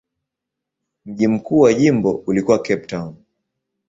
Mji 1.05 1.27
mkuu 1.27 1.59
wa 1.59 1.73
jimbo 1.73 2.11
ulikuwa 2.15 2.57
Cape 2.59 2.85
Town. 2.87 3.15